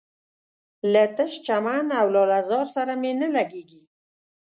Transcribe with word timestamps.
له 0.93 1.03
تش 1.15 1.33
چمن 1.45 1.85
او 1.99 2.07
لاله 2.15 2.39
زار 2.49 2.67
سره 2.75 2.93
مي 3.01 3.11
نه 3.21 3.27
لګیږي 3.35 3.83